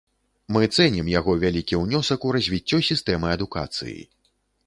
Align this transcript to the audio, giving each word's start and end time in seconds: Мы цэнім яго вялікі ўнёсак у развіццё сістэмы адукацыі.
Мы 0.55 0.69
цэнім 0.77 1.11
яго 1.19 1.33
вялікі 1.43 1.79
ўнёсак 1.83 2.25
у 2.29 2.33
развіццё 2.37 2.79
сістэмы 2.89 3.27
адукацыі. 3.37 3.97